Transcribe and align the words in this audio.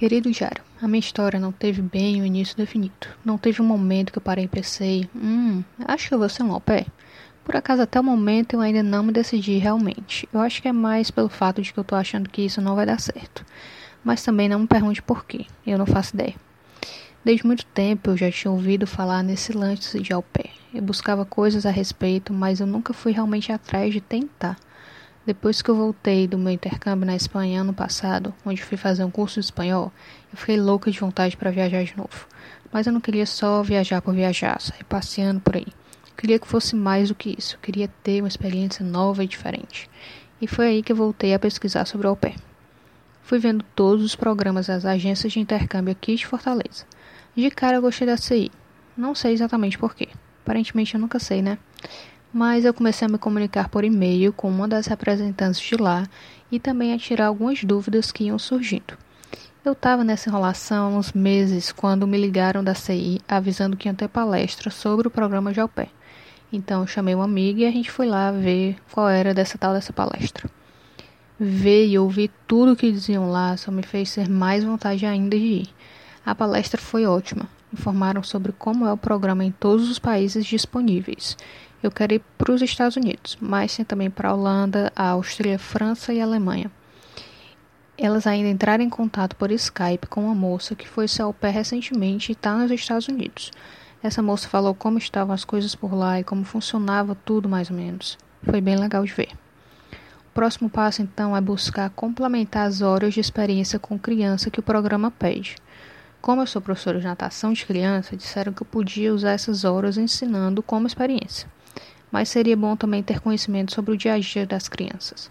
Querido 0.00 0.30
diário, 0.30 0.64
a 0.80 0.88
minha 0.88 0.98
história 0.98 1.38
não 1.38 1.52
teve 1.52 1.82
bem 1.82 2.22
o 2.22 2.24
início 2.24 2.56
definido. 2.56 3.06
Não 3.22 3.36
teve 3.36 3.60
um 3.60 3.66
momento 3.66 4.10
que 4.10 4.16
eu 4.16 4.22
parei 4.22 4.46
e 4.46 4.48
pensei, 4.48 5.06
hum, 5.14 5.62
acho 5.78 6.08
que 6.08 6.14
eu 6.14 6.18
vou 6.18 6.26
ser 6.26 6.42
um 6.42 6.54
au 6.54 6.58
pair. 6.58 6.86
Por 7.44 7.54
acaso, 7.54 7.82
até 7.82 8.00
o 8.00 8.02
momento, 8.02 8.54
eu 8.54 8.62
ainda 8.62 8.82
não 8.82 9.02
me 9.02 9.12
decidi 9.12 9.58
realmente. 9.58 10.26
Eu 10.32 10.40
acho 10.40 10.62
que 10.62 10.68
é 10.68 10.72
mais 10.72 11.10
pelo 11.10 11.28
fato 11.28 11.60
de 11.60 11.70
que 11.70 11.78
eu 11.78 11.84
tô 11.84 11.94
achando 11.94 12.30
que 12.30 12.40
isso 12.40 12.62
não 12.62 12.74
vai 12.74 12.86
dar 12.86 12.98
certo. 12.98 13.44
Mas 14.02 14.22
também 14.22 14.48
não 14.48 14.60
me 14.60 14.66
pergunte 14.66 15.02
por 15.02 15.26
quê, 15.26 15.44
eu 15.66 15.76
não 15.76 15.84
faço 15.84 16.14
ideia. 16.14 16.34
Desde 17.22 17.46
muito 17.46 17.66
tempo 17.66 18.08
eu 18.08 18.16
já 18.16 18.32
tinha 18.32 18.50
ouvido 18.50 18.86
falar 18.86 19.22
nesse 19.22 19.52
lance 19.52 20.00
de 20.00 20.14
au 20.14 20.22
pair. 20.22 20.54
Eu 20.72 20.80
buscava 20.80 21.26
coisas 21.26 21.66
a 21.66 21.70
respeito, 21.70 22.32
mas 22.32 22.58
eu 22.58 22.66
nunca 22.66 22.94
fui 22.94 23.12
realmente 23.12 23.52
atrás 23.52 23.92
de 23.92 24.00
tentar. 24.00 24.56
Depois 25.26 25.60
que 25.60 25.70
eu 25.70 25.76
voltei 25.76 26.26
do 26.26 26.38
meu 26.38 26.52
intercâmbio 26.52 27.06
na 27.06 27.14
Espanha 27.14 27.60
ano 27.60 27.74
passado, 27.74 28.34
onde 28.44 28.62
fui 28.62 28.78
fazer 28.78 29.04
um 29.04 29.10
curso 29.10 29.38
de 29.38 29.46
espanhol, 29.46 29.92
eu 30.32 30.38
fiquei 30.38 30.58
louca 30.58 30.90
de 30.90 30.98
vontade 30.98 31.36
para 31.36 31.50
viajar 31.50 31.84
de 31.84 31.96
novo. 31.96 32.26
Mas 32.72 32.86
eu 32.86 32.92
não 32.92 33.00
queria 33.00 33.26
só 33.26 33.62
viajar 33.62 34.00
por 34.00 34.14
viajar, 34.14 34.60
sair 34.60 34.84
passeando 34.84 35.40
por 35.40 35.56
aí. 35.56 35.66
Eu 35.66 36.14
queria 36.16 36.38
que 36.38 36.48
fosse 36.48 36.74
mais 36.74 37.08
do 37.08 37.14
que 37.14 37.34
isso. 37.38 37.56
Eu 37.56 37.60
queria 37.60 37.88
ter 38.02 38.22
uma 38.22 38.28
experiência 38.28 38.84
nova 38.84 39.22
e 39.22 39.26
diferente. 39.26 39.90
E 40.40 40.46
foi 40.46 40.68
aí 40.68 40.82
que 40.82 40.92
eu 40.92 40.96
voltei 40.96 41.34
a 41.34 41.38
pesquisar 41.38 41.84
sobre 41.84 42.06
o 42.06 42.10
au 42.10 42.16
pair. 42.16 42.36
Fui 43.22 43.38
vendo 43.38 43.64
todos 43.76 44.04
os 44.04 44.16
programas 44.16 44.68
das 44.68 44.84
agências 44.84 45.32
de 45.32 45.38
intercâmbio 45.38 45.92
aqui 45.92 46.14
de 46.16 46.26
Fortaleza. 46.26 46.84
De 47.36 47.50
cara 47.50 47.76
eu 47.76 47.82
gostei 47.82 48.06
da 48.06 48.16
CI. 48.16 48.50
Não 48.96 49.14
sei 49.14 49.32
exatamente 49.32 49.78
porquê. 49.78 50.08
Aparentemente 50.42 50.94
eu 50.94 51.00
nunca 51.00 51.18
sei, 51.18 51.42
né? 51.42 51.58
Mas 52.32 52.64
eu 52.64 52.72
comecei 52.72 53.06
a 53.06 53.10
me 53.10 53.18
comunicar 53.18 53.68
por 53.68 53.84
e-mail 53.84 54.32
com 54.32 54.48
uma 54.48 54.68
das 54.68 54.86
representantes 54.86 55.60
de 55.60 55.76
lá 55.76 56.06
e 56.50 56.58
também 56.58 56.92
a 56.92 56.98
tirar 56.98 57.26
algumas 57.26 57.62
dúvidas 57.64 58.12
que 58.12 58.24
iam 58.24 58.38
surgindo. 58.38 58.96
Eu 59.64 59.72
estava 59.72 60.02
nessa 60.02 60.28
enrolação 60.28 60.96
uns 60.96 61.12
meses 61.12 61.70
quando 61.70 62.06
me 62.06 62.16
ligaram 62.16 62.64
da 62.64 62.74
CI 62.74 63.20
avisando 63.28 63.76
que 63.76 63.88
iam 63.88 63.94
ter 63.94 64.08
palestra 64.08 64.70
sobre 64.70 65.06
o 65.06 65.10
programa 65.10 65.52
de 65.52 65.60
Pé. 65.68 65.88
Então 66.52 66.80
eu 66.80 66.86
chamei 66.86 67.14
uma 67.14 67.24
amiga 67.24 67.60
e 67.60 67.66
a 67.66 67.70
gente 67.70 67.90
foi 67.90 68.06
lá 68.06 68.32
ver 68.32 68.76
qual 68.90 69.08
era 69.08 69.34
dessa 69.34 69.58
tal 69.58 69.74
dessa 69.74 69.92
palestra. 69.92 70.48
Ver 71.38 71.86
e 71.86 71.98
ouvir 71.98 72.30
tudo 72.46 72.72
o 72.72 72.76
que 72.76 72.90
diziam 72.90 73.30
lá 73.30 73.56
só 73.56 73.70
me 73.70 73.82
fez 73.82 74.14
ter 74.14 74.28
mais 74.28 74.64
vontade 74.64 75.04
ainda 75.04 75.38
de 75.38 75.44
ir. 75.44 75.68
A 76.24 76.34
palestra 76.34 76.80
foi 76.80 77.04
ótima. 77.04 77.48
Informaram 77.72 78.22
sobre 78.22 78.52
como 78.52 78.86
é 78.86 78.92
o 78.92 78.96
programa 78.96 79.44
em 79.44 79.52
todos 79.52 79.90
os 79.90 79.98
países 79.98 80.44
disponíveis 80.44 81.36
eu 81.82 81.90
quero 81.90 82.14
ir 82.14 82.22
para 82.36 82.52
os 82.52 82.60
Estados 82.60 82.96
Unidos, 82.96 83.38
mas 83.40 83.72
sim 83.72 83.84
também 83.84 84.10
para 84.10 84.28
a 84.28 84.34
Holanda, 84.34 84.92
a 84.94 85.10
Áustria, 85.10 85.58
França 85.58 86.12
e 86.12 86.20
Alemanha. 86.20 86.70
Elas 87.96 88.26
ainda 88.26 88.48
entraram 88.48 88.84
em 88.84 88.90
contato 88.90 89.36
por 89.36 89.50
Skype 89.50 90.06
com 90.06 90.24
uma 90.24 90.34
moça 90.34 90.74
que 90.74 90.88
foi 90.88 91.08
seu 91.08 91.32
pé 91.32 91.50
recentemente 91.50 92.30
e 92.30 92.34
está 92.34 92.54
nos 92.54 92.70
Estados 92.70 93.08
Unidos. 93.08 93.50
Essa 94.02 94.22
moça 94.22 94.48
falou 94.48 94.74
como 94.74 94.98
estavam 94.98 95.34
as 95.34 95.44
coisas 95.44 95.74
por 95.74 95.94
lá 95.94 96.20
e 96.20 96.24
como 96.24 96.44
funcionava 96.44 97.14
tudo 97.14 97.48
mais 97.48 97.70
ou 97.70 97.76
menos. 97.76 98.18
Foi 98.42 98.60
bem 98.60 98.76
legal 98.76 99.04
de 99.04 99.12
ver. 99.12 99.30
O 100.30 100.32
próximo 100.32 100.70
passo 100.70 101.02
então 101.02 101.36
é 101.36 101.40
buscar 101.40 101.90
complementar 101.90 102.66
as 102.66 102.80
horas 102.80 103.12
de 103.12 103.20
experiência 103.20 103.78
com 103.78 103.98
criança 103.98 104.50
que 104.50 104.60
o 104.60 104.62
programa 104.62 105.10
pede. 105.10 105.56
Como 106.20 106.42
eu 106.42 106.46
sou 106.46 106.60
professora 106.60 106.98
de 106.98 107.06
natação 107.06 107.52
de 107.52 107.64
criança, 107.64 108.16
disseram 108.16 108.52
que 108.52 108.62
eu 108.62 108.66
podia 108.66 109.14
usar 109.14 109.32
essas 109.32 109.64
horas 109.64 109.96
ensinando 109.96 110.62
como 110.62 110.86
experiência 110.86 111.48
mas 112.10 112.28
seria 112.28 112.56
bom 112.56 112.74
também 112.76 113.02
ter 113.02 113.20
conhecimento 113.20 113.72
sobre 113.72 113.92
o 113.92 113.96
dia 113.96 114.14
a 114.14 114.18
dia 114.18 114.46
das 114.46 114.68
crianças. 114.68 115.28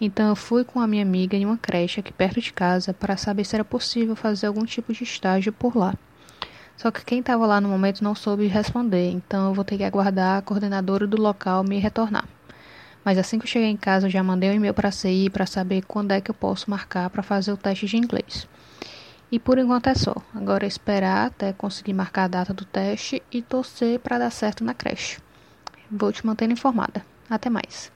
Então 0.00 0.28
eu 0.28 0.36
fui 0.36 0.64
com 0.64 0.80
a 0.80 0.86
minha 0.86 1.02
amiga 1.02 1.36
em 1.36 1.44
uma 1.44 1.58
creche 1.58 2.00
aqui 2.00 2.12
perto 2.12 2.40
de 2.40 2.52
casa 2.52 2.94
para 2.94 3.16
saber 3.16 3.44
se 3.44 3.54
era 3.54 3.64
possível 3.64 4.16
fazer 4.16 4.46
algum 4.46 4.64
tipo 4.64 4.92
de 4.92 5.04
estágio 5.04 5.52
por 5.52 5.76
lá. 5.76 5.94
Só 6.76 6.90
que 6.90 7.04
quem 7.04 7.20
estava 7.20 7.46
lá 7.46 7.60
no 7.60 7.68
momento 7.68 8.02
não 8.02 8.14
soube 8.14 8.46
responder, 8.46 9.10
então 9.10 9.48
eu 9.48 9.54
vou 9.54 9.64
ter 9.64 9.76
que 9.76 9.84
aguardar 9.84 10.38
a 10.38 10.42
coordenadora 10.42 11.06
do 11.06 11.20
local 11.20 11.62
me 11.62 11.78
retornar. 11.78 12.26
Mas 13.04 13.18
assim 13.18 13.38
que 13.38 13.44
eu 13.44 13.50
cheguei 13.50 13.68
em 13.68 13.76
casa, 13.76 14.06
eu 14.06 14.10
já 14.10 14.22
mandei 14.22 14.50
um 14.50 14.54
e-mail 14.54 14.72
para 14.72 14.88
a 14.88 14.92
CI 14.92 15.28
para 15.28 15.44
saber 15.44 15.82
quando 15.86 16.12
é 16.12 16.20
que 16.20 16.30
eu 16.30 16.34
posso 16.34 16.70
marcar 16.70 17.10
para 17.10 17.22
fazer 17.22 17.52
o 17.52 17.56
teste 17.56 17.86
de 17.86 17.98
inglês. 17.98 18.48
E 19.30 19.38
por 19.38 19.58
enquanto 19.58 19.86
é 19.88 19.94
só. 19.94 20.14
Agora 20.34 20.64
é 20.64 20.68
esperar 20.68 21.26
até 21.26 21.52
conseguir 21.52 21.92
marcar 21.92 22.24
a 22.24 22.28
data 22.28 22.52
do 22.52 22.64
teste 22.64 23.22
e 23.30 23.40
torcer 23.40 24.00
para 24.00 24.18
dar 24.18 24.30
certo 24.30 24.64
na 24.64 24.74
creche. 24.74 25.18
Vou 25.90 26.12
te 26.12 26.26
mantendo 26.26 26.52
informada. 26.52 27.04
Até 27.28 27.48
mais. 27.48 27.92